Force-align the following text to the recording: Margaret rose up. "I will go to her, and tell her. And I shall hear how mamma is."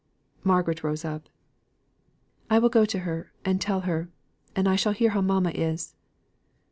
Margaret 0.43 0.83
rose 0.83 1.05
up. 1.05 1.29
"I 2.49 2.57
will 2.57 2.69
go 2.69 2.85
to 2.85 2.99
her, 3.01 3.31
and 3.45 3.61
tell 3.61 3.81
her. 3.81 4.09
And 4.55 4.67
I 4.67 4.75
shall 4.75 4.93
hear 4.93 5.11
how 5.11 5.21
mamma 5.21 5.51
is." 5.51 5.93